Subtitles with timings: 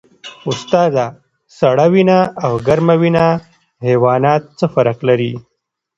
[0.49, 1.05] استاده
[1.59, 3.27] سړه وینه او ګرمه وینه
[3.87, 5.33] حیوانات څه فرق لري